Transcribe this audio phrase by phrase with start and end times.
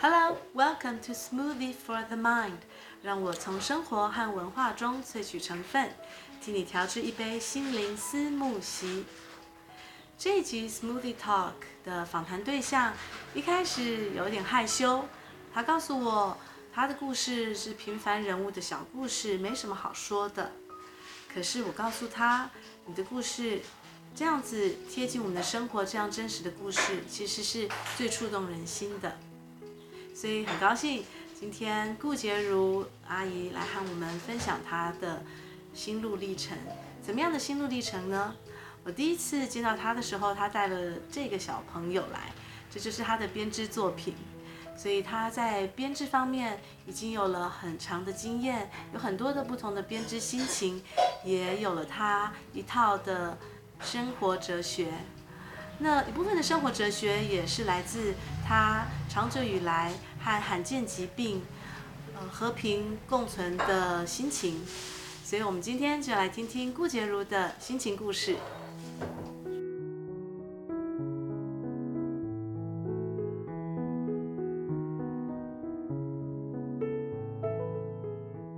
[0.00, 2.58] Hello, welcome to Smoothie for the Mind。
[3.02, 5.90] 让我从生活和文化中萃取成分，
[6.40, 9.04] 替你调制一杯心灵思慕昔。
[10.16, 11.54] 这一集 Smoothie Talk
[11.84, 12.92] 的访谈对象
[13.34, 15.04] 一开始有点害羞，
[15.52, 16.38] 他告诉我
[16.72, 20.52] 他的故事是平凡人物的小故事，没什么好说的。
[21.34, 22.48] 可是我告诉他，
[22.86, 23.62] 你的故事
[24.14, 29.18] 这样子贴近我们的生活，这样真实的故事，其实是最触动人心的。
[30.20, 31.04] 所以很高兴，
[31.38, 35.22] 今天顾洁如阿姨来和我们分享她的
[35.72, 36.58] 心路历程。
[37.00, 38.34] 怎么样的心路历程呢？
[38.82, 42.32] 我第一次见到她的时候，她带了这个小朋友来，
[42.68, 44.12] 这就是她的编织作品。
[44.76, 50.82] 所以她在编织方面已经有了很长的经验，有很多的不同的编织心情，
[51.22, 53.38] 也有了她一套的
[53.80, 54.88] 生活哲学。
[55.80, 58.12] 那一部分的生活哲学也是来自
[58.44, 61.42] 她长久以来和罕见疾病，
[62.14, 64.60] 呃，和平共存的心情。
[65.24, 68.36] 所以，我们今天就来听听顾洁如的心情故事。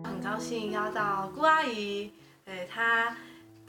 [0.05, 2.13] 很高兴邀到顾阿姨，
[2.45, 3.17] 对她。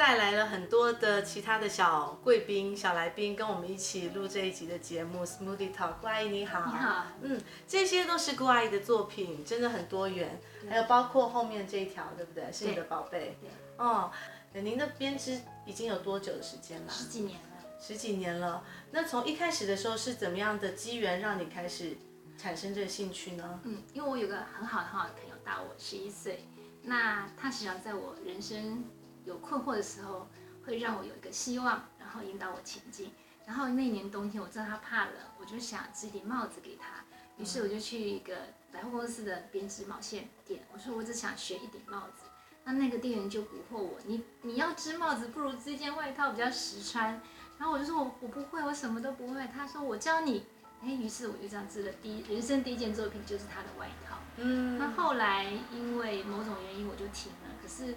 [0.01, 5.89] 带来了很多的其他的小贵宾、小来宾，跟我们一起录这一集的节目《Smoothie Talk》。
[6.01, 12.51] 顾阿姨你好，你好，嗯，这些都是顾阿姨的作品，真的很多元，还有包括后面这一条，对不对？
[12.51, 13.37] 是你的宝贝。
[13.39, 13.51] 对。
[13.77, 14.11] 哦，
[14.53, 16.91] 您的编织已经有多久的时间了？
[16.91, 17.63] 十几年了。
[17.79, 18.63] 十几年了。
[18.89, 21.95] 那从一开始的时候是怎么样的机缘让你开始
[22.39, 23.59] 产生这个兴趣呢？
[23.65, 26.47] 嗯，因为我有个很好很好的朋友，大我十一岁，
[26.81, 28.83] 那他实际上在我人生。
[29.25, 30.27] 有困惑的时候，
[30.65, 33.11] 会让我有一个希望，然后引导我前进。
[33.45, 37.03] 然后那年冬天，我知道他怕冷，我就想织顶帽子给他。
[37.37, 38.35] 于是我就去一个
[38.71, 42.29] 百货公司的编织毛线店，我说我只想学一顶帽子。
[42.63, 47.19] 那那个店员就蛊惑我，你你要织帽子，不如织一件外套比较实穿。
[47.57, 49.47] 然后我就说我我不会，我什么都不会。
[49.47, 50.45] 他说我教你。
[50.83, 54.17] 哎，于是我就这样织了第一人生第一件作品，就是他的外套。
[54.37, 54.77] 嗯。
[54.77, 57.49] 那后来因为某种原因，我就停了。
[57.61, 57.95] 可是。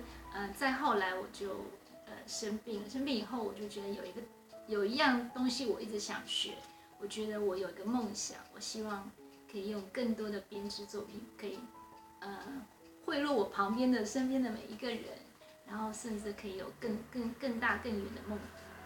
[0.57, 1.51] 再后来我就
[2.07, 4.21] 呃生病了，生病以后我就觉得有一个
[4.67, 6.53] 有一样东西我一直想学，
[6.99, 9.11] 我觉得我有一个梦想，我希望
[9.51, 11.59] 可以用更多的编织作品，可以
[12.21, 12.39] 呃
[13.05, 15.01] 贿赂我旁边的身边的每一个人，
[15.67, 18.39] 然后甚至可以有更更更大更远的梦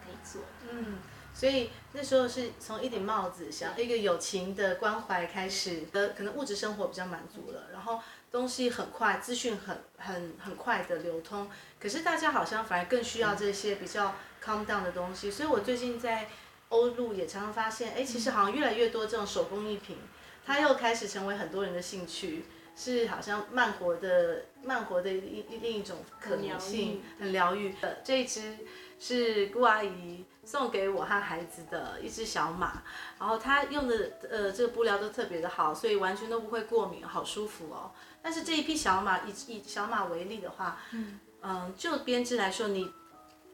[0.04, 0.42] 可以做。
[0.70, 0.98] 嗯。
[1.34, 8.00] 所以那时候是从一顶帽子，想一个友情的关怀开始的，可能物质生活比较满足了，然后
[8.30, 11.48] 东西很快，资讯很很很快的流通，
[11.80, 15.30] 可是大家好像反而更需要这些比较 calm down 的东西。
[15.30, 16.28] 所以我最近在
[16.68, 19.96] 欧陆也常常发现，哎，其实好像越来越多这种手工艺品，
[20.44, 22.44] 它又开始成为很多人的兴趣，
[22.76, 28.56] 是好像慢活的慢活的一另一种可能性，很疗愈的这一支。
[29.00, 32.82] 是顾阿姨送给我和孩子的一只小马，
[33.18, 37.90] 然后它用的呃这个布料都特别的好，所以完全都不会过敏，好舒服哦。
[38.22, 42.90] 但是这一批小马以以小马为例的话，嗯嗯，就编织来说，你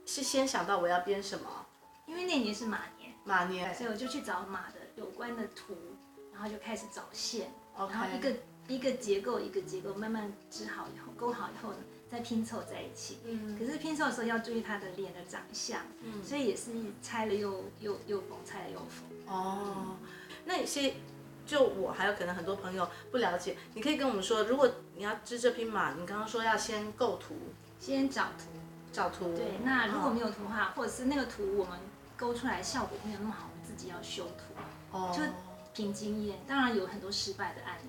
[0.07, 1.67] 是先想到我要编什么？
[2.07, 5.77] 因为那年是马年，马年，所以我就去找马的有关的图，
[6.33, 7.91] 然后就开始找线，okay.
[7.91, 8.33] 然后一个
[8.69, 11.79] 一个结构一个结构慢慢织好以后，勾好以后呢。
[12.15, 16.71] 再拼凑在一起，嗯，可是拼凑的时候要注意他的脸的长相，嗯，所以也是
[17.03, 19.05] 拆了又又又缝，拆了又缝。
[19.27, 19.97] 哦，
[20.45, 20.95] 那有些
[21.45, 27.35] 就我还有可能很多朋友不了解，你可以跟我们说，如果你要织这匹马，你刚刚说要先构图，
[27.81, 28.45] 先找图，
[28.93, 29.37] 找图。
[29.37, 31.77] 对，那如果没有图的话，或者是那个图我们
[32.17, 34.55] 勾出来效果没有那么好，我们自己要修图。
[34.93, 35.21] 哦，就
[35.75, 37.89] 凭经验，当然有很多失败的案例。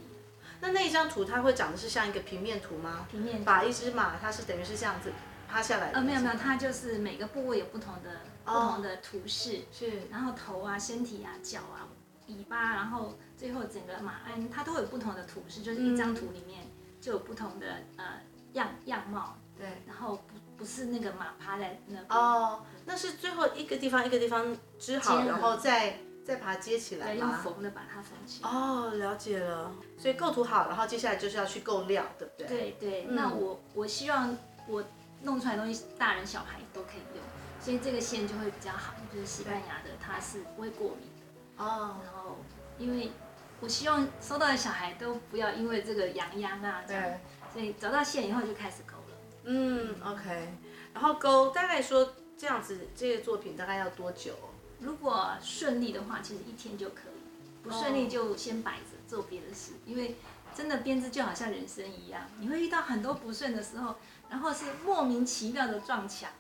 [0.61, 3.05] 那那一张图，它会长得是像一个平面图吗？
[3.09, 3.43] 平面图。
[3.43, 5.11] 把一只马，它是等于是这样子
[5.47, 5.97] 趴下来的。
[5.97, 8.11] 呃，没有没有，它就是每个部位有不同的、
[8.46, 9.61] 哦、不同的图示。
[9.72, 10.07] 是。
[10.09, 11.87] 然后头啊、身体啊、脚啊、
[12.28, 16.66] 尾巴，然后最后整个马鞍，它都有不同的图示，就是一张图里面
[16.99, 17.67] 就有不同的
[17.97, 18.22] 呃
[18.53, 19.37] 样样貌。
[19.57, 19.67] 对。
[19.85, 21.99] 然后不不是那个马趴在那。
[22.09, 25.99] 哦，那是最后一个地方一个地方织好，然后再。
[26.25, 28.49] 再把它接起来，用缝的把它缝起来。
[28.49, 29.72] 哦，了解了。
[29.95, 32.47] 所以构图好，然后接下来就是要去构料，对不对？
[32.47, 33.05] 对对。
[33.07, 34.35] 嗯、那我我希望
[34.67, 34.83] 我
[35.22, 37.23] 弄出来的东西，大人小孩都可以用，
[37.61, 38.95] 所以这个线就会比较好。
[39.13, 41.63] 就是西班牙的，它是不会过敏的。
[41.63, 41.97] 哦。
[42.03, 42.37] 然后，
[42.79, 43.11] 因为
[43.59, 47.03] 我希望收到的小孩都不要因为这个痒痒啊，这样。
[47.03, 47.19] 对。
[47.53, 49.17] 所以找到线以后就开始勾了。
[49.43, 50.57] 嗯，OK。
[50.91, 54.33] 然后勾，大概说这样子，这个作品大概要多久？
[54.79, 58.85] 如果顺利的话，其实一天就可以；不顺利就先摆着。
[59.07, 60.16] 做别的事，因为
[60.55, 66.31] 真的编织就好像人生一样，你会遇到很多不顺的时候，然后是莫名其妙的撞墙，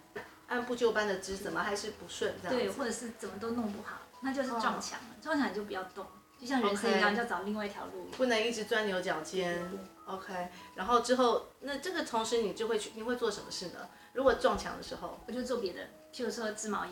[0.47, 2.57] 按部就班的织，怎么还是不顺这样？
[2.57, 5.15] 对，或者是怎么都弄不好，那就是撞墙了。
[5.21, 6.03] 撞墙你就不要动，
[6.39, 9.63] 就像人生一样，要找另外一条路，不能一直钻牛角尖。
[10.07, 10.33] OK，
[10.73, 13.87] 然后之后那这个同时你就会去，你会做什么事呢？
[14.13, 16.89] 如果撞墙的时候，我就做别的，譬如说织毛衣。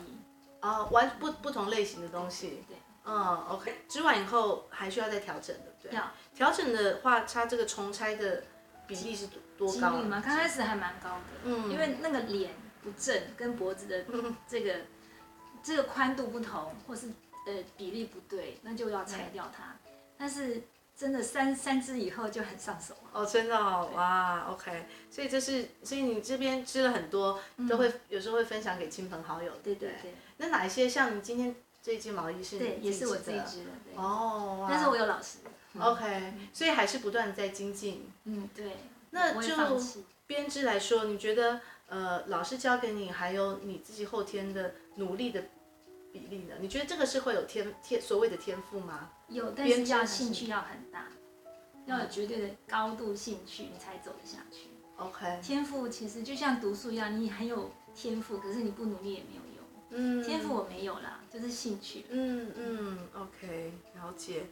[0.64, 2.64] 哦，完不不同类型的东西。
[2.68, 2.76] 对。
[3.04, 5.94] 嗯，OK，织完以后还需要再调整，对不对？
[5.94, 6.10] 要。
[6.34, 8.42] 调整的话，它这个重拆的
[8.86, 9.90] 比例是多多高？
[9.90, 10.22] 几率吗？
[10.24, 11.24] 刚开始还蛮高的。
[11.44, 11.70] 嗯。
[11.70, 12.52] 因为那个脸
[12.82, 14.04] 不正，跟脖子的
[14.48, 14.76] 这个
[15.62, 17.08] 这个宽度不同，或是
[17.46, 19.76] 呃比例不对，那就要拆掉它。
[20.16, 20.62] 但是。
[20.96, 30.14] 真的三三支以后就很上手哦，真的哦，哇，OK，所以这是，所以你这边织了很多，都会有时候会分享给亲朋好友，对对对。
[30.36, 32.58] 那哪一些像你今天这一件毛衣是？
[32.58, 33.96] 对，也是我自己织的，对。
[33.96, 35.38] 哦，但是我有老师。
[35.78, 38.08] OK，所以还是不断的在精进。
[38.24, 38.76] 嗯，对。
[39.10, 39.54] 那就
[40.26, 45.42] 编织来说，你觉得呃，老师教给你，还有你自己后天的努力的
[46.14, 46.54] 比例呢？
[46.60, 49.10] 你觉得这个是会有天天所谓的天赋吗？
[49.26, 51.08] 有，但是要兴趣要很大，
[51.86, 54.68] 要有绝对的高度兴趣，你才走得下去。
[54.96, 55.40] OK。
[55.42, 59.64] 天赋其实就像读书一样，你很有天赋，可是你不努力也没有用。
[59.90, 60.22] 嗯。
[60.22, 62.04] 天赋我没有啦，就是兴趣。
[62.10, 64.46] 嗯嗯，OK，了解。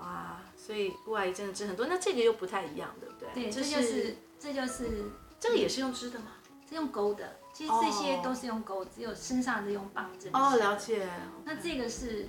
[0.00, 3.44] 哇，所以顾阿姨真的织很多，那这个又不太一样，对不对？
[3.44, 6.32] 对，这就是这就是这个也是用织的吗？
[6.68, 7.38] 是用钩的。
[7.58, 10.30] 其实这些都是用钩，只有身上是用棒针。
[10.32, 11.08] 哦，了解。
[11.44, 12.28] 那这个是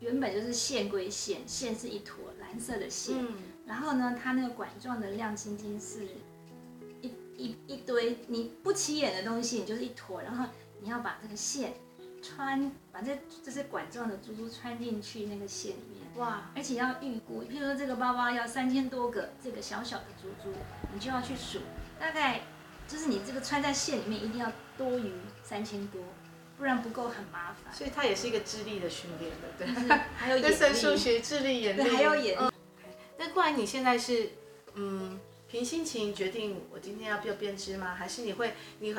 [0.00, 3.14] 原本就是线归线，线是一坨蓝色的线。
[3.16, 3.32] 嗯。
[3.64, 6.08] 然后呢，它那个管状的亮晶晶是
[7.00, 10.20] 一一一堆你不起眼的东西，你就是一坨。
[10.20, 10.44] 然后
[10.80, 11.74] 你要把这个线
[12.20, 16.16] 穿，把这这些管状的珠珠穿进去那个线里面。
[16.16, 16.50] 哇！
[16.56, 20.52] 而且要预估，譬如说这个包包要三千多个这个小小的珠珠，
[20.92, 21.60] 你就要去数
[22.00, 22.40] 大概。
[22.88, 25.12] 就是你这个穿在线里面一定要多于
[25.42, 26.00] 三千多，
[26.56, 27.72] 不然不够很麻烦。
[27.72, 29.96] 所以它也是一个智力的训练的，对。
[30.16, 30.54] 还有眼力。
[30.54, 31.82] 算数学、智力、眼力。
[31.82, 32.38] 对，还有眼力。
[32.40, 32.52] 嗯。
[33.18, 34.30] 那不然你现在是
[34.74, 35.18] 嗯
[35.48, 37.94] 凭心情决定我今天要不要编织吗？
[37.94, 38.92] 还是你会你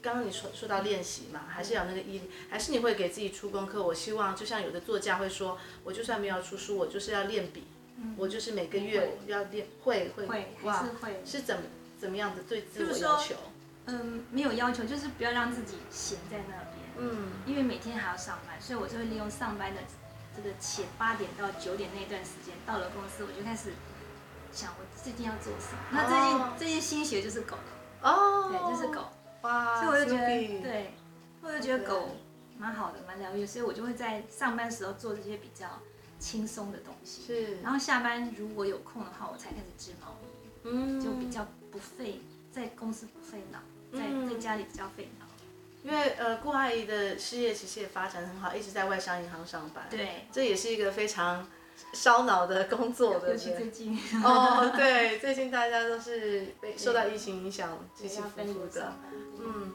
[0.00, 1.42] 刚刚你说说到练习嘛？
[1.48, 2.30] 还是有那个毅力？
[2.50, 3.82] 还是你会给自己出功课？
[3.82, 7.64] 我希望就像有的作家会说，我就算没有出书，我就是要练笔，
[8.16, 10.26] 我就是每个月要练会会
[10.64, 11.62] 哇会是怎么？
[12.02, 13.36] 怎么样的对自我要求？
[13.86, 16.76] 嗯，没有要求，就是不要让自己闲在那边。
[16.98, 19.80] 嗯，因为每天还要上班，所以我就会利用上班的
[20.36, 23.72] 这个前八点到九点那段时间，到了公司我就开始
[24.50, 25.78] 想我最近要做什么。
[25.78, 27.56] 哦、那最近最近新学就是狗。
[28.02, 28.50] 哦。
[28.50, 29.04] 对，就是狗。
[29.42, 29.80] 哇。
[29.80, 30.26] 所以我就觉得，
[30.60, 30.94] 对，
[31.40, 32.16] 我就觉得狗
[32.58, 35.68] 蛮好的，蛮疗愈，所以我就会在上班时候做这些比较
[36.18, 37.22] 轻松的东西。
[37.22, 37.60] 是。
[37.62, 40.26] 然后下班如果有空的话，我才开始织毛衣。
[40.64, 41.00] 嗯。
[41.00, 41.46] 就比较。
[41.72, 42.20] 不费
[42.52, 43.58] 在公司不费脑，
[43.92, 45.26] 在在家里比较费脑。
[45.82, 49.84] 因为呃，顾阿姨的事业其实也发展很好，一直在外商银行上班。
[49.90, 51.48] 对，这也是一个非常
[51.94, 53.30] 烧脑的工作的。
[53.30, 53.98] 尤其最近。
[54.22, 58.92] 哦，对，最近大家都是被受到疫情影响，起起伏伏的。
[59.40, 59.74] 嗯。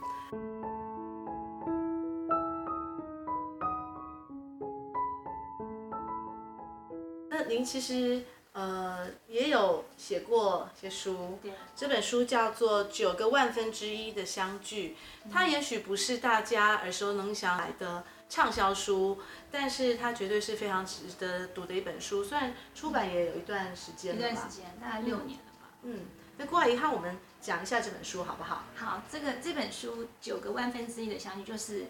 [7.30, 8.24] 那您其实。
[8.58, 14.98] 呃，也有写过些书，对这本书叫做《九个万分之一的相聚》，
[15.32, 19.20] 它也许不是大家耳熟能详来的畅销书，
[19.52, 22.24] 但是它绝对是非常值得读的一本书。
[22.24, 25.70] 虽然出版也有一段时间了吧，一段时间，大概六年了吧。
[25.84, 26.00] 嗯，
[26.38, 28.64] 那郭阿姨和我们讲一下这本书好不好？
[28.76, 31.86] 好，这个这本书《九个万分之一的相聚》就是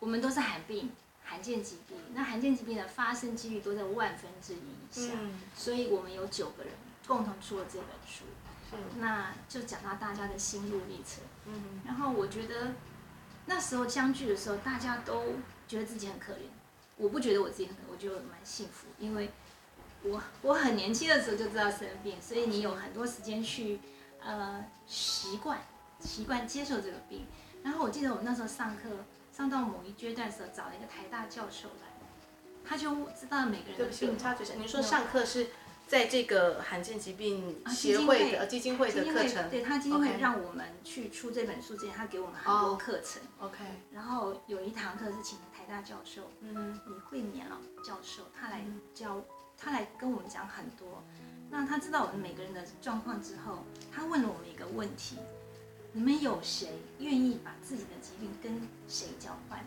[0.00, 0.90] 我们都是罕病。
[1.30, 6.72] 罕见疾病，那罕见疾病的发生几率都在万分之一以下，嗯、所以我们有九个人
[7.06, 8.24] 共同出了这本书，
[8.68, 11.22] 是那就讲到大家的心路历程。
[11.46, 12.72] 嗯，然后我觉得
[13.46, 15.34] 那时候相聚的时候，大家都
[15.68, 16.48] 觉得自己很可怜，
[16.96, 19.30] 我不觉得我自己很可怜，我觉得蛮幸福，因为
[20.02, 23.78] 我我很年轻的时候就知道生病，所以你有很多时间去
[24.20, 25.60] 呃习惯
[26.00, 27.24] 习惯接受这个病。
[27.62, 28.82] 然后我记得我那时候上课。
[29.40, 31.88] 上到某一阶段的时候，找了一个台大教授来，
[32.62, 34.18] 他就知道每个人的病。
[34.18, 35.46] 插嘴一下，你说上课是
[35.86, 39.48] 在这个罕见疾病协会的基金会的课程？
[39.48, 43.22] 对，他基金会让我们去出这本书之前，他给我们很多课程。
[43.38, 43.64] OK。
[43.90, 48.62] 然后有一堂课是请台大教授，嗯，李慧年老教授，他来
[48.94, 49.24] 教，
[49.56, 51.02] 他来跟我们讲很多。
[51.48, 55.16] 那他知道我们每个人的状况之后，他问了我们一个问题。
[55.92, 56.68] 你们有谁
[56.98, 59.64] 愿意把自己的疾病跟谁交换？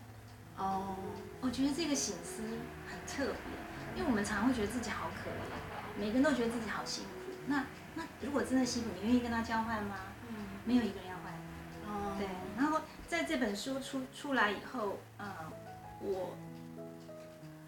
[0.58, 0.96] 哦，
[1.42, 2.44] 我觉得这个醒思
[2.88, 7.10] 很特别，因为我们常常会觉得自己好可怜，每个人都觉得自己好辛苦。
[7.48, 7.65] 那
[7.96, 9.98] 那如果真的辛苦，你愿意跟他交换吗？
[10.30, 11.34] 嗯，没有一个人要换。
[11.88, 12.27] 哦，对。
[12.56, 15.51] 然后在这本书出出来以后，呃，
[16.00, 16.38] 我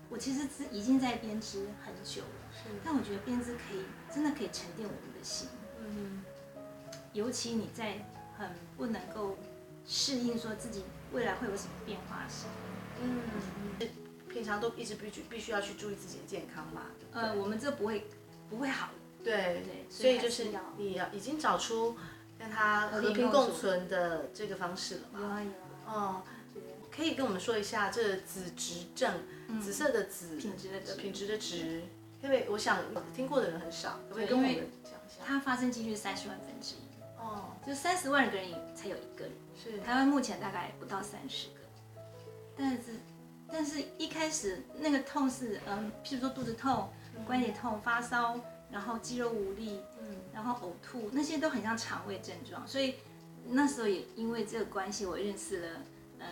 [0.09, 2.29] 我其实是已经在编织很久了。
[2.53, 2.69] 是。
[2.85, 3.83] 但我觉得编织可以
[4.13, 5.49] 真的可以沉淀我们的心。
[5.79, 6.23] 嗯。
[7.11, 8.05] 尤其你在
[8.37, 9.37] 很不能够
[9.85, 12.51] 适应说自己未来会有什么变化的时候。
[13.01, 13.89] 嗯。
[14.35, 16.87] 平常都一直必须必须要去注意自己的健康嘛？
[17.13, 18.05] 呃，我们这不会
[18.49, 18.89] 不会好。
[19.23, 21.95] 对对，所以就是你要已经找出
[22.37, 25.19] 跟他和平共存的这个方式了嘛？
[25.21, 25.53] 有啊有啊。
[25.85, 26.21] 哦，
[26.93, 29.23] 可以跟我们说一下这个紫质症，
[29.61, 31.83] 紫色的紫，品质的质，品质的质，
[32.21, 32.79] 因为我想
[33.15, 35.23] 听过的人很少，可不可以跟我们讲一下？
[35.25, 36.79] 它发生几率三十万分之一。
[37.25, 37.51] 哦。
[37.65, 39.33] 就三十万个人才有一个人。
[39.55, 39.79] 是。
[39.79, 42.01] 台湾目前大概不到三十个，
[42.57, 42.81] 但是
[43.51, 46.89] 但是一开始那个痛是嗯，譬如说肚子痛、
[47.25, 48.39] 关节痛、发烧。
[48.71, 52.95] 然后肌肉无力，嗯，然后呕吐，那些都很像肠胃症状，所以
[53.47, 55.67] 那时候也因为这个关系，我认识了
[56.19, 56.27] 呃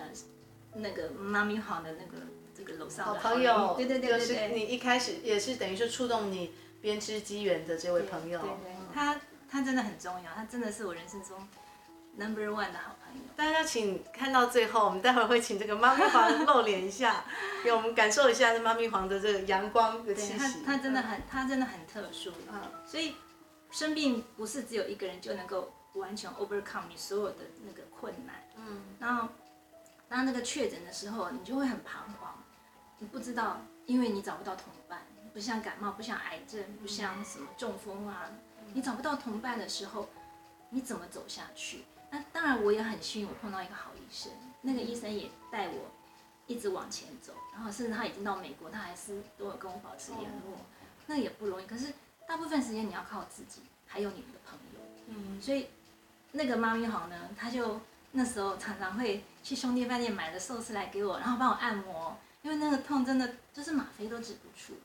[0.74, 9.22] 那个妈咪黄的那个这个楼上的好朋友，对对对对对，你一开始也是等于说触动你编织机缘的这位朋友，对对，对，他
[9.54, 11.38] 他真的很重要，他真的是我人生中
[12.18, 13.22] number one 的好朋友。
[13.36, 17.24] 大家请看到最后，我们待会儿会请这个妈咪黄露脸一下，
[17.64, 20.64] 给我们感受一下这妈咪黄的这个阳光的气息。
[20.66, 22.32] 他他真的很，他真的很特殊。
[22.52, 23.14] 嗯，所以
[23.70, 28.36] 生病不是只有一个人就能够完全 overcome 你所有的那个困难。
[28.56, 28.82] 嗯。
[29.00, 29.30] 然后
[30.10, 32.34] 当那个确诊的时候，你就会很彷徨，
[32.98, 38.26] 你不知道，因为你找不到同伴，不像感冒，不像癌症，不像什么中风啊，
[38.74, 40.10] 你找不到同伴的时候，
[40.70, 41.84] 你怎么走下去？
[42.10, 44.32] 那当然，我也很幸运，我碰到一个好医生。
[44.62, 45.92] 那个医生也带我
[46.48, 50.58] 一直往前走，然后甚至他已经到美国，他还是都有跟我保持联络。
[51.08, 51.94] 那也不容易，可是
[52.28, 54.80] 大部分时间你要靠自己，还有你们的朋友。
[55.08, 55.42] 嗯。
[55.42, 55.68] 所以
[56.32, 64.80] 那个妈咪好呢，他就那时候常常会去兄弟饭店买了寿司来给我，然后帮我按摩，因为那个痛真的就是吗啡都止不住。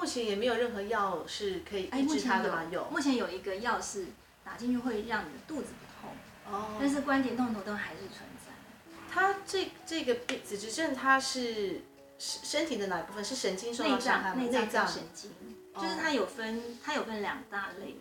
[0.00, 2.64] 目前也没有任何药是可以抑制它的吗？
[2.70, 2.88] 有。
[2.90, 4.06] 目前有一个药是
[4.42, 6.10] 打进去会让你的肚子不痛。
[6.50, 8.50] 哦但是关节痛痛都还是存在。
[9.12, 11.82] 它这这个病紫质症，它是
[12.18, 13.22] 身体的哪一部分？
[13.22, 14.42] 是神经受到伤害吗？
[14.42, 15.30] 内脏神经，
[15.74, 17.96] 就是它有分，它有分两大类。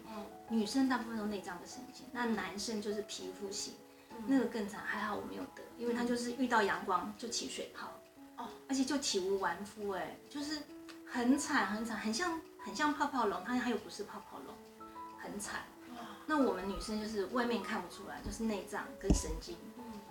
[0.47, 3.73] 女生大部分都内脏的神经，那男生就是皮肤型，
[4.25, 4.81] 那个更惨。
[4.85, 7.91] 还好我没有得，因为他就是遇到阳光就起水泡，
[8.37, 10.57] 哦，而且就体无完肤，哎，就是
[11.11, 14.55] 很惨很惨，很像很像泡泡龙，它它又不是泡泡龙，
[15.17, 15.61] 很惨。
[16.27, 19.55] 那我们女生就是外面看不出来，就是内脏跟神经，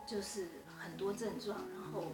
[0.04, 2.06] 就是很多症状，然后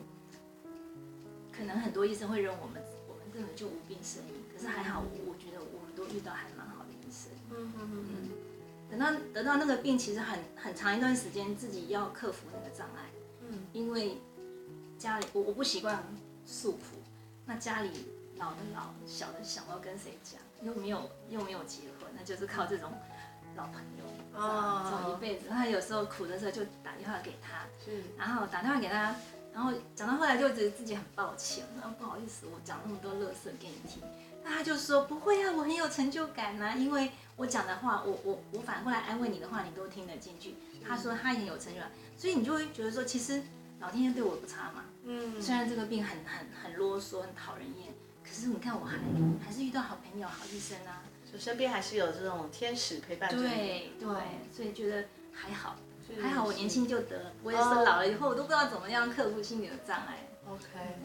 [1.50, 7.32] 可能很多医生会认为我们我们根本就无病呻吟，可是还好，我我觉得我们都遇到还蛮好的医生。
[7.50, 8.30] 嗯嗯嗯。
[8.90, 13.04] 等到得到那个病，其实很很长一段时间自己要克服那个障碍。
[13.48, 13.60] 嗯。
[13.72, 14.18] 因为
[14.98, 16.04] 家里我我不习惯
[16.44, 17.00] 诉苦，
[17.46, 17.90] 那家里
[18.36, 20.40] 老的老小的小，我要跟谁讲？
[20.62, 22.90] 又没有又没有结婚，那就是靠这种。
[23.56, 24.04] 老朋友，
[24.36, 25.48] 哦，走一辈子。
[25.48, 29.14] 他有时候苦的时候就打电话给他，是，然后打电话给他，
[29.52, 34.02] 然后讲到后来就觉得自己很抱歉，然后不好意思，我讲那么多乐色给你听。
[34.42, 40.56] 那他就说不会啊，我很有成就感呐，因为我讲的话，我我我反过来安慰你的话，你都听得进去。
[40.84, 41.88] 他说他也很有成就感，
[42.18, 43.40] 所以你就会觉得说，其实
[43.78, 44.82] 老天爷对我不差嘛。
[45.04, 47.94] 嗯，虽然这个病很很很啰嗦，很讨人厌，
[48.24, 48.96] 可是你看我还
[49.44, 51.02] 还是遇到好朋友、好医生啊。
[51.30, 53.42] 就身边还是有这种天使陪伴着你。
[53.42, 54.08] 对对，
[54.52, 55.76] 所以觉得还好，
[56.22, 60.28] 还好我年轻就得了，不会说老了以后我都不知道怎么样克服心理的障碍。
[60.46, 60.62] OK，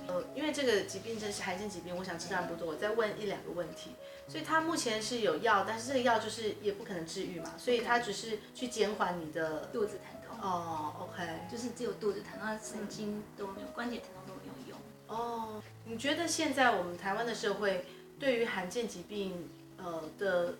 [0.07, 3.91] 呃，因为这个疾病真是罕见疾病，我想知道不多，我再问一两个问题。
[4.27, 10.37] 所以他目前是有药，但是这个药就是也不可能治愈嘛，所以它只是去减缓你的肚子疼痛。
[10.47, 14.79] 哦，OK，就是只有肚子疼，那神经都没有，关节疼痛都没有用。
[15.07, 17.83] 哦，你觉得现在我们台湾的社会
[18.19, 19.49] 对于罕见疾病？
[19.81, 20.55] 呃的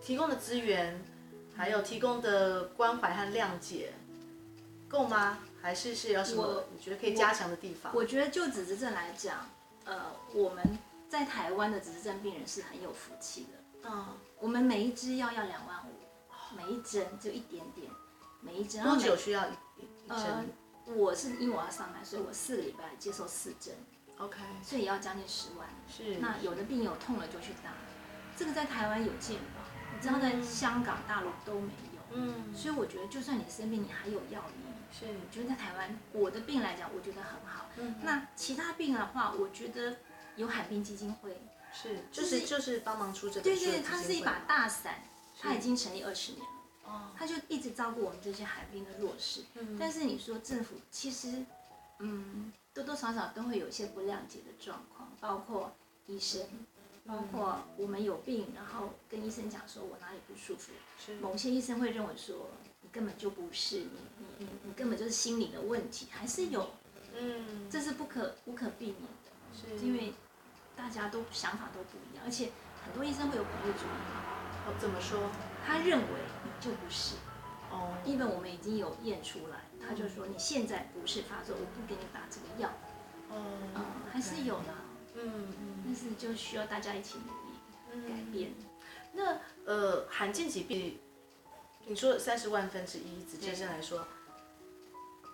[0.00, 1.04] 提供的资源，
[1.56, 3.92] 还有提供的关怀和谅解，
[4.88, 5.40] 够吗？
[5.60, 7.92] 还是是有什么你觉得可以加强的地方？
[7.92, 9.50] 我，我觉得就紫质症来讲，
[9.84, 10.00] 呃，
[10.32, 10.64] 我们
[11.08, 13.88] 在台湾的紫质症病人是很有福气的。
[13.90, 17.90] 嗯，我们每一支药要两万五，每一针就一点点，
[18.40, 18.84] 每一针。
[18.84, 20.18] 多久需要一一针？
[20.86, 23.74] 呃，我是因为我要上班，所以我四个礼拜接受四针。
[24.18, 24.38] OK。
[24.62, 25.68] 所以也要将近十万。
[25.88, 26.18] 是。
[26.18, 27.72] 那有的病有痛了就去打。
[28.36, 29.62] 这个在台湾有健保，
[29.94, 32.00] 你知道在香港、大陆都没有。
[32.14, 34.62] 嗯，所以我觉得，就算你生病，你还有药医。
[34.94, 37.70] 是，我觉得在台湾，我的病来讲，我觉得很好。
[37.76, 39.96] 嗯，那其他病的话，我觉得
[40.36, 41.40] 有海病基金会，
[41.72, 43.42] 是，就是就是帮忙出这个。
[43.42, 45.02] 对对，它是一把大伞，
[45.40, 46.50] 它已经成立二十年了。
[46.84, 47.10] 哦。
[47.16, 49.44] 它就一直照顾我们这些海滨的弱势。
[49.54, 49.76] 嗯。
[49.78, 51.44] 但是你说政府其实，
[52.00, 55.72] 嗯，多多少少都会有一些不谅解的状况，包括
[56.06, 56.42] 医生，
[57.06, 61.16] 包括我们有病，然后跟医生讲说我哪里不舒服，是。
[61.16, 62.50] 某些医生会认为说
[62.80, 66.70] 你根本就不是，你你你你根本就是心理的问题，还是有。
[67.18, 67.68] 嗯。
[67.70, 69.78] 这是不可无可避免的。
[69.78, 69.84] 是。
[69.84, 70.12] 因为。
[70.74, 72.50] 大家都想法都不一样，而且
[72.82, 73.92] 很多医生会有本位主义。
[74.66, 75.20] 哦，怎么说？
[75.64, 76.06] 他认为
[76.42, 77.16] 你就不是。
[77.70, 77.94] 哦。
[78.06, 82.70] 因为我们已经有验出来，他就说你现在不是发作，我不给你打这个药。
[83.28, 83.36] 哦。
[83.74, 84.74] 嗯，还是有的。
[85.16, 85.82] 嗯嗯。
[85.84, 88.52] 但是就需要大家一起努力改变。
[88.52, 88.64] 嗯、
[89.12, 90.98] 那呃，罕见疾病，
[91.84, 94.06] 你说三十万分之一，子先生来说，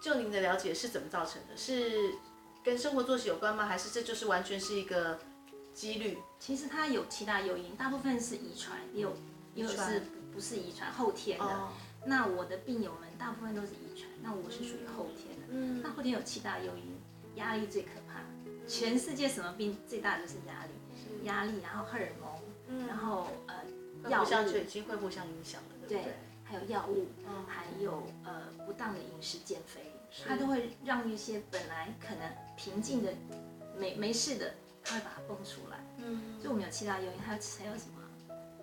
[0.02, 1.56] 就您的了解是怎么造成的？
[1.56, 2.14] 是
[2.64, 3.66] 跟生活作息有关吗？
[3.66, 5.20] 还是这就是完全是一个？
[5.74, 9.16] 几率其实它有其他诱因，大部分是遗传，也有
[9.54, 10.02] 也有是
[10.34, 11.44] 不是遗传后天的。
[11.44, 11.68] 哦、
[12.04, 15.46] 那我的病友们大部分都是遗传，那我是属于后天的。
[15.50, 16.96] 嗯，那后天有七大诱因，
[17.36, 18.20] 压力最可怕。
[18.66, 22.30] 全世界什么病最大的就是压力，压力，然后荷尔蒙，
[22.68, 23.54] 嗯、然后呃
[24.10, 26.02] 药物，已经会互相影响了，对不对？
[26.02, 26.12] 对，
[26.44, 29.92] 还有药物，嗯、还有呃不当的饮食减肥，
[30.26, 33.12] 它都会让一些本来可能平静的
[33.78, 34.54] 没没事的。
[34.84, 37.98] 他会把它蹦出来，嗯，就我们有七大诱因，还有还有什么？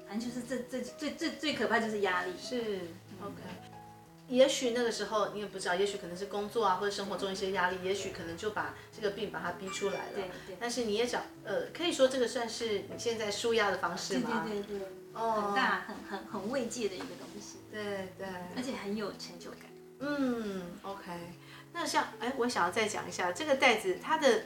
[0.08, 2.80] 反正就是这这最最最可怕就是压力，是
[3.22, 3.42] ，OK。
[4.28, 10.12] 也许那个时候你也不知道，也许可能是工作啊或者生活中一些压力，也许可能就把这个病把它逼出来了。
[10.16, 10.58] 对对。
[10.60, 14.44] 但是你也讲，呃，可以说这个算是你现在舒压的方式吗？
[14.48, 14.88] 对对对。
[15.14, 15.44] 哦。
[15.48, 17.60] 很大很很很慰藉的一个东西。
[17.72, 18.28] 对对。
[18.56, 19.62] 而且很有成就感。
[20.00, 21.12] 嗯，OK。
[21.72, 24.44] 那像，哎，我想要再讲一下这个袋子，它的。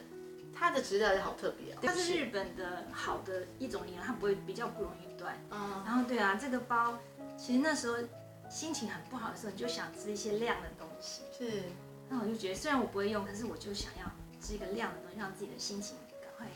[0.61, 5.41] 它的质量也好特别哦，它是日本的好的一种 linens，它不会比较不容易断。
[5.51, 6.99] 嗯，然后对啊，这个包
[7.38, 7.95] 其实那时候
[8.49, 11.21] 心情很不好的时候，你就想织一些亮的东西。
[11.38, 11.63] 是，
[12.09, 16.47] 那我就觉得虽然我不会用，可是我就想要织一个亮的东西，让自己的心情赶快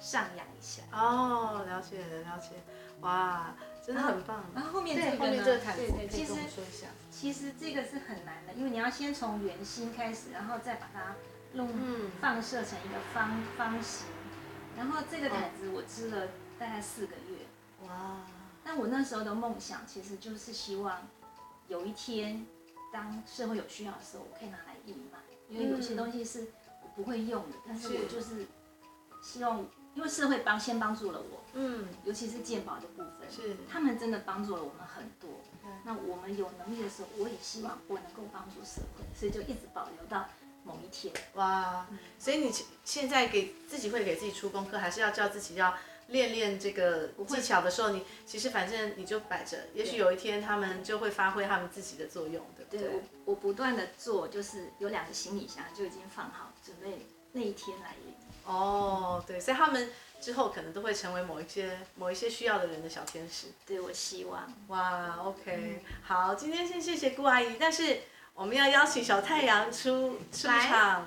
[0.00, 0.82] 上扬一下。
[0.92, 2.62] 哦，了解了解，
[3.00, 4.44] 哇，真的很棒。
[4.54, 5.44] 然后后面这个呢？
[5.76, 6.34] 对对，其实
[7.10, 11.14] 其实这个是很难的，因为你要先从圆心开始，然后再把它。
[11.54, 11.68] 弄
[12.18, 14.06] 放射成一个方方形，
[14.74, 17.86] 然后这个毯子我织了大概四个月。
[17.86, 18.22] 哇！
[18.64, 21.06] 那我那时候的梦想其实就是希望
[21.72, 22.46] 有一天，
[22.92, 25.18] 当社会有需要的时候，我可以拿来义卖。
[25.48, 26.48] 因为有些东西是
[26.82, 28.46] 我不会用的，但是我就是
[29.22, 35.30] 希望，因为社会帮先帮助了我，嗯，尤其是健保的部分，是他们真的帮助了我们很多。
[35.84, 40.28] 那我们有能力的时候，我也希望我能够帮助社会，所以就一直保留到。
[40.64, 41.84] 某一天，哇！
[42.20, 42.52] 所以你
[42.84, 45.74] 现在给自己会给自己出功课，还是要叫自己要
[46.08, 52.64] 练练这个技巧的时候，你其实反正你就摆着，也许有一天他们就会发挥他们自己的作用的。
[52.70, 58.14] 对，我我不断的做，就是有两个行李箱就已经放好，准备那一天来临。
[58.44, 63.48] 哦，对，所以他们之后可能都会成为某一些某一些需要的人的小天使。
[63.66, 64.52] 对，我希望。
[64.68, 68.00] 哇，OK，嗯，好，今天先谢谢顾阿姨，但是。
[68.34, 71.06] 我们要邀请小太阳出出场。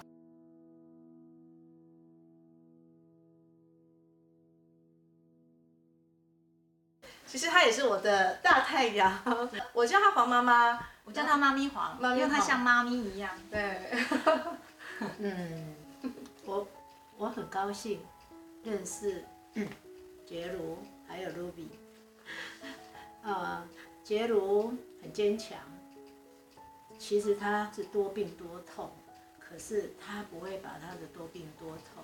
[7.35, 9.11] 其实她也是我的大太阳，
[9.73, 13.29] 我叫她黄妈妈，我叫她妈咪黄，因为她像妈咪一样。
[13.51, 13.91] 对。
[15.19, 15.75] 嗯，
[16.45, 16.65] 我
[17.17, 17.99] 我很高兴
[18.63, 19.25] 认识
[20.25, 21.67] 杰如还有 Ruby。
[23.23, 23.67] 呃，
[24.01, 25.57] 杰如很坚强。
[26.97, 28.89] 其实他是多病多痛，
[29.37, 32.01] 可是他不会把他的多病多痛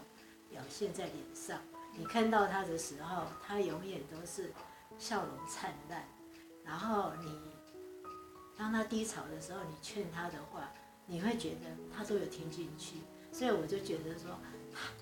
[0.49, 1.57] 表现在脸上。
[1.95, 4.51] 你看到他的时候，他永远都是
[5.01, 6.07] 笑容灿烂。
[6.63, 7.35] 然后你
[8.55, 10.71] 当他低潮的时候，你劝他的话，
[11.07, 12.97] 你会觉得他都有听进去。
[13.33, 14.37] 所以我就觉得说，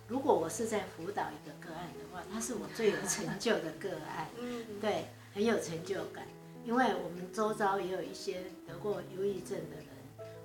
[0.08, 4.30] 如果我是在辅导一个个案的话，他是我最有成就的个案。
[4.80, 6.26] 对，很有成就感。
[6.66, 9.88] 因为我们周遭也有一些得过忧郁症的人，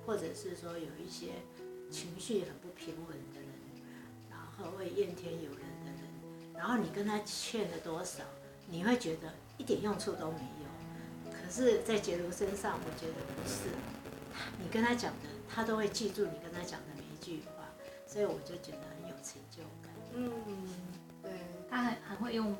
[0.05, 1.33] 或者是说有一些
[1.91, 3.49] 情绪很不平稳的人，
[4.29, 8.23] 然后会怨天尤人的人，然后你跟他劝了多少，
[8.67, 11.31] 你会觉得一点用处都没有。
[11.31, 13.69] 可是，在杰如身上，我觉得不是，
[14.59, 17.63] 你跟他讲的，他都会记住你跟他讲的每一句话，
[18.07, 19.91] 所以我就觉得很有成就感。
[20.13, 20.31] 嗯，
[21.21, 21.31] 对，
[21.69, 22.55] 他很很会用，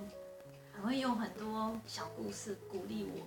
[0.73, 3.25] 很会用很多小故事鼓励我。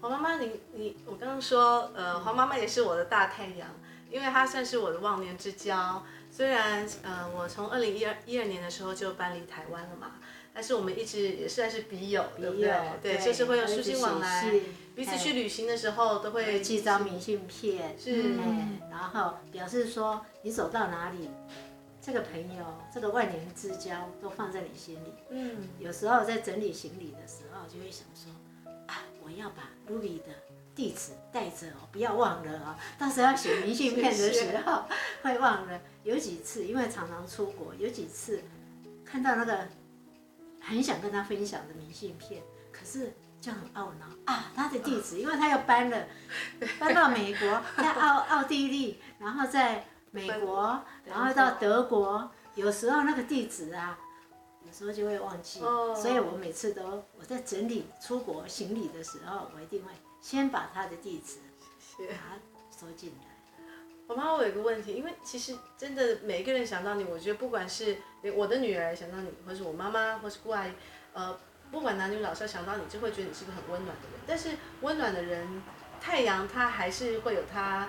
[0.00, 3.68] 黄妈妈，你你我刚刚说，呃，黄妈妈也是我的大太阳，
[4.10, 6.04] 因为她算是我的忘年之交。
[6.30, 10.12] 虽然，呃，我从二零一二一二年的时候就搬离台湾了嘛，
[10.58, 12.72] 但是我们一直也算是笔友，对不对？
[13.02, 14.50] 对，就是会有书信往来，
[14.94, 21.28] 彼此哎去旅行的时候都会寄张明信片，是，哎，然后表示说你走到哪里，
[22.00, 25.12] 这个朋友，这个万年之交都放在你心里。
[25.28, 28.32] 嗯，有时候在整理行李的时候，就会想说，
[28.86, 30.32] 啊，我要把 Ruby 的
[30.74, 32.74] 地址带着哦，不要忘了哦。
[32.98, 34.84] 到时候要写明信片的时候
[35.20, 35.78] 会忘了。
[36.02, 38.40] 有几次，因为常常出国，有几次
[39.04, 39.68] 看到那个
[40.66, 46.06] 很想跟他分享的明信片，可是就很懊恼啊，他的地址，因为他要搬了，
[46.78, 53.98] 搬到美国，在奥奥地利，然后在美国，然后到德国，有时候那个地址啊。
[54.66, 61.36] 有时候就会忘记，所以我每次都我在整理出国行李的时候，我一定会先把他的地址
[61.96, 63.35] 把它收进来。
[64.06, 67.96] 我妈，我有个问题，因为其实真的每一个人想到你，我觉得不管是
[68.34, 70.72] 我的女儿想到你，或是我妈妈，或是姑阿姨，
[71.12, 71.38] 呃，
[71.70, 74.20] 不管男女老少想到你，就会觉得你是个很温暖的人。
[74.26, 75.62] 但是温暖的人，
[76.00, 77.88] 太阳它还是会有它，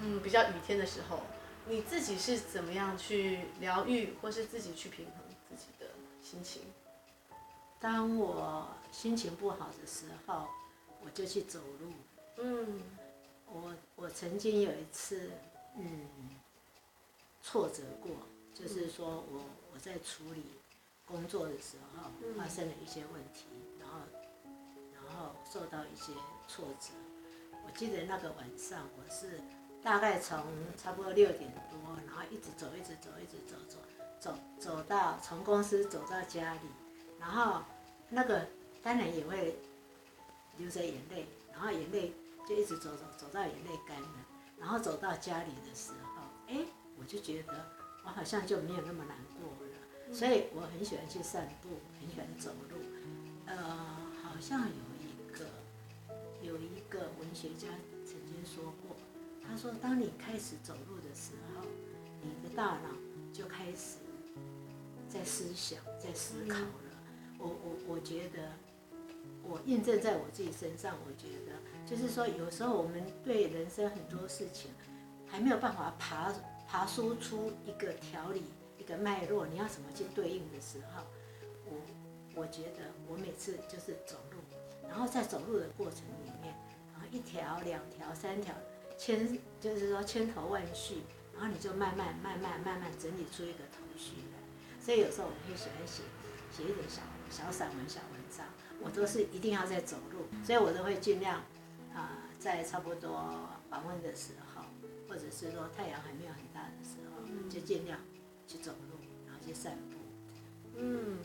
[0.00, 1.20] 嗯，比较雨天的时候。
[1.68, 5.14] 你自己是怎么样去疗愈，或是自己去平衡
[5.48, 5.86] 自己的？
[6.22, 6.62] 心情。
[7.80, 10.46] 当我心情不好的时候，
[11.04, 11.92] 我就去走路。
[12.38, 12.80] 嗯，
[13.46, 15.28] 我我曾经有一次，
[15.76, 16.08] 嗯，
[17.42, 18.10] 挫折过，
[18.54, 20.42] 就是说我我在处理
[21.04, 23.46] 工作的时候发生了一些问题，
[23.78, 24.00] 然后
[24.94, 26.12] 然后受到一些
[26.48, 26.92] 挫折。
[27.66, 29.40] 我记得那个晚上，我是
[29.82, 30.42] 大概从
[30.76, 33.78] 差不多六点多，然后一直走，一直走，一直走走。
[34.18, 36.60] 走走到从公司走到家里，
[37.20, 37.62] 然后
[38.08, 38.48] 那个
[38.82, 39.54] 当然也会
[40.56, 42.12] 流着眼泪，然后眼泪
[42.48, 44.08] 就一直走走走到眼泪干了，
[44.58, 46.64] 然后走到家里的时候，哎，
[46.98, 47.66] 我就觉得
[48.04, 51.68] 我好像就没有那么难过了，所以我很喜欢去散步，
[52.00, 52.76] 很喜欢走路。
[53.46, 53.56] 呃，
[54.22, 55.46] 好像有一个
[56.42, 57.68] 有一个文学家
[58.04, 58.96] 曾经说过，
[59.46, 61.66] 他说当你开始走路的时候，
[62.22, 62.90] 你的大脑
[63.32, 63.98] 就开始。
[65.08, 66.68] 在思想，在思考了。
[67.38, 68.50] 我我我觉得，
[69.48, 70.96] 我印证在我自己身上。
[71.06, 71.52] 我觉得，
[71.88, 74.70] 就是说，有时候我们对人生很多事情
[75.26, 76.32] 还没有办法爬
[76.68, 78.44] 爬梳出一个条理、
[78.78, 81.04] 一个脉络，你要怎么去对应的时候，
[81.64, 84.38] 我我觉得我每次就是走路，
[84.88, 86.54] 然后在走路的过程里面，
[86.92, 88.54] 然后一条、两条、三条，
[88.98, 94.38] 千就是说千头万绪，然后你就慢慢、慢慢、慢慢整理出一个头绪来。
[94.80, 96.02] 所以有时候我们会喜欢写
[96.52, 98.00] 写一点小小散文、小，
[98.86, 101.38] 我都是一定要在走路，所以我都会尽量
[101.92, 103.10] 啊、呃，在差不多
[103.68, 104.62] 黄昏的时候，
[105.08, 107.98] 或者是说太阳还没有很大的时候，就尽量
[108.46, 109.96] 去走路，然后去散步。
[110.76, 111.18] 嗯，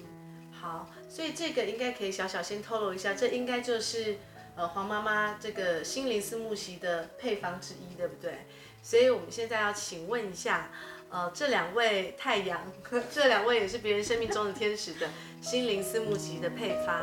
[0.52, 4.17] 好，所以这个应该可以小小先透露一下，这应该就是
[4.56, 8.47] 呃黄妈妈这个心灵思慕席的配方之一，对不对？
[8.82, 10.71] 所以我们现在要请问一下。
[11.13, 12.62] 呃，这两位太阳，
[13.12, 15.10] 这两位也是别人生命中的天使的
[15.41, 17.02] 心灵思慕席的配方。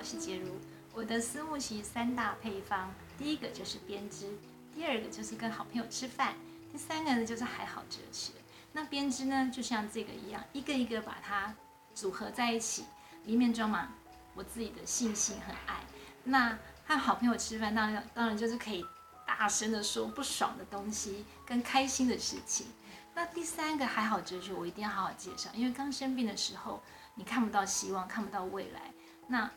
[0.00, 0.54] 我是洁如。
[0.94, 4.32] 我的思慕席三大配方，第一个就是编织，
[4.74, 6.34] 第二个就是跟好朋友吃饭，
[6.72, 8.32] 第三个呢就是还好哲学。
[8.72, 11.54] 那编织呢，就像这个一样，一个一个把它
[11.94, 12.86] 组合在一起，
[13.24, 13.92] 里面装满
[14.32, 15.84] 我自己的信心和爱。
[16.24, 18.82] 那和好朋友吃饭，当然当然就是可以
[19.26, 22.66] 大声的说不爽的东西跟开心的事情。
[23.14, 26.82] 那第三个还好哲学，我一定要好好介绍，因为刚生病的时候，
[27.16, 28.90] 你看不到希望，看不到未来。
[29.26, 29.48] 那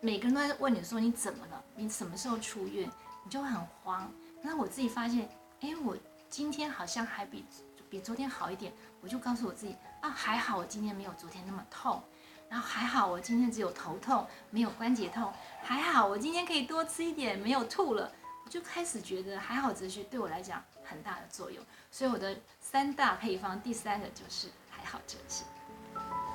[0.00, 1.64] 每个人都在问你说你怎么了？
[1.76, 2.90] 你什么时候出院？
[3.24, 4.10] 你就会很慌。
[4.42, 5.28] 那我自己发现，
[5.60, 5.96] 哎，我
[6.28, 7.44] 今天好像还比
[7.88, 12.02] 比昨天好一点，我就告诉我自己啊，还好我今天没有昨天那么痛。
[12.50, 15.32] 然后还好，我今天只有头痛，没有关节痛。
[15.62, 18.12] 还好，我今天可以多吃一点，没有吐了。
[18.44, 21.64] 我就开始觉得还好哲学对我来讲很大的作用。
[21.90, 25.44] 所以我的三大配方，第三个就是还好哲学。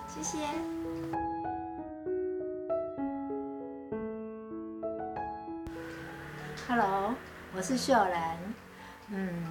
[0.08, 1.29] 谢谢。
[6.70, 7.16] Hello，
[7.56, 8.38] 我是秀兰。
[9.08, 9.44] 嗯，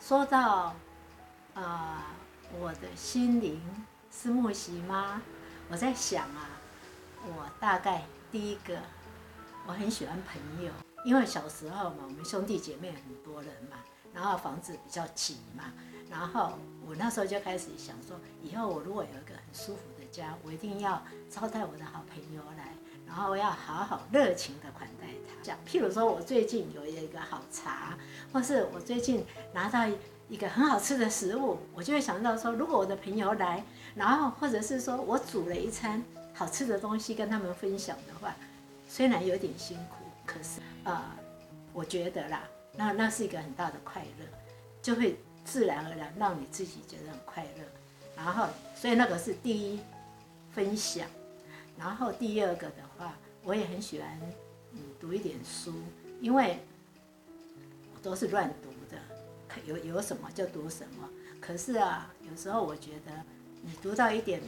[0.00, 0.74] 说到
[1.54, 2.16] 啊、
[2.58, 3.62] 我的心灵
[4.10, 5.22] 思慕席吗？
[5.70, 6.50] 我在想啊，
[7.24, 8.76] 我大概第一个，
[9.68, 10.72] 我很喜欢朋友，
[11.04, 13.76] 因为小时候嘛，我们兄弟姐妹很多人嘛，
[14.12, 15.72] 然后房子比较挤嘛，
[16.10, 22.74] 然后我那时候就开始想说，以后我如果有一个很舒服的家，我一定要招待我的好朋友来，
[23.08, 25.42] 然后要好好热情的款待他。
[25.42, 27.98] 讲，譬如说我最近有一个好茶，
[28.32, 29.86] 或是我最近拿到
[30.28, 38.34] 一个很好吃的食物，我就会想到说，如果我的朋友来，然后或者是说我煮了一餐好吃的东西跟他们分享的话，
[38.86, 41.02] 虽然有点辛苦，可是呃，
[41.72, 42.42] 我觉得啦，
[42.76, 44.26] 那那是一个很大的快乐，
[44.82, 47.64] 就会自然而然让你自己觉得很快乐。
[48.16, 49.80] 然后，所以那个是第一
[50.52, 51.06] 分享。
[51.78, 52.82] 然后第二个的，
[53.42, 54.20] 我也很喜欢
[54.72, 55.72] 嗯读一点书，
[56.20, 56.58] 因为
[57.94, 61.08] 我都是乱读的，有有什么就读什么。
[61.40, 63.12] 可是啊，有时候我觉得
[63.62, 64.40] 你读到一点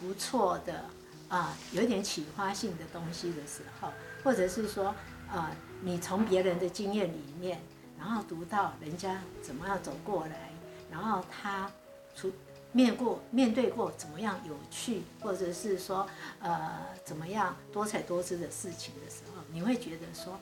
[0.00, 0.84] 不错的
[1.28, 3.92] 啊，有一点启发性的东西的时候，
[4.24, 4.94] 或者是说
[5.28, 7.60] 啊，你从别人的经验里面，
[7.98, 10.50] 然后读到人家怎么样走过来，
[10.90, 11.70] 然后他
[12.14, 12.32] 出。
[12.72, 16.06] 面过面对过怎么样有趣，或者是说
[16.40, 20.38] 呃怎么样多彩多姿的事情的时候，你会觉得说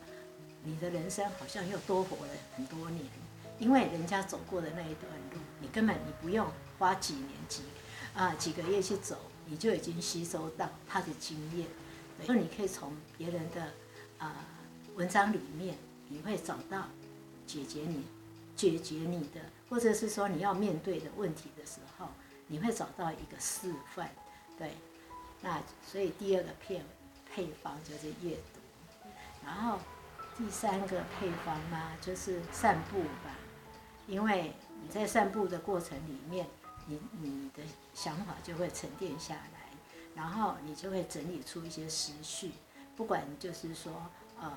[0.63, 3.03] 你的人生好像又多活了很多年，
[3.57, 7.63] 因为人家走过的那一段路，你根本你不用花几年几
[8.13, 11.67] 啊、几个月去走，你就已经吸收到他的经验，
[12.25, 13.71] 所以你可以从别人的
[14.17, 14.35] 啊、
[14.95, 15.77] 文章里面，
[16.09, 16.87] 你会找到
[17.47, 18.03] 解决你
[18.55, 19.41] 解决你的。
[19.69, 21.88] 或者是说你要面对的问题的时候，
[22.51, 24.09] 你会找到一个示范，
[24.57, 24.73] 对，
[25.39, 26.83] 那所以第二个片
[27.31, 28.59] 配方就是阅读，
[29.45, 29.77] 然后
[30.35, 33.37] 第三个配方嘛就是散步吧，
[34.07, 36.47] 因为你在散步的过程里面，
[36.87, 37.61] 你你的
[37.93, 39.69] 想法就会沉淀下来，
[40.15, 42.51] 然后你就会整理出一些思绪，
[42.97, 43.93] 不管就是说
[44.41, 44.51] 呃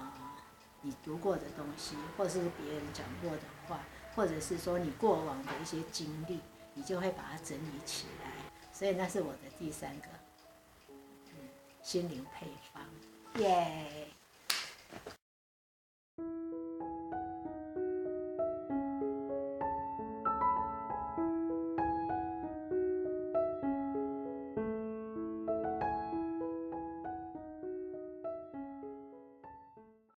[0.81, 3.79] 你读过的东西，或是别人讲过的话。
[4.15, 6.39] 或者是说你过往的一些经历，
[6.75, 8.31] 你就会把它整理起来，
[8.73, 10.09] 所以那是我的第三个，
[10.89, 11.35] 嗯，
[11.83, 12.83] 心灵配方，
[13.41, 14.02] 耶。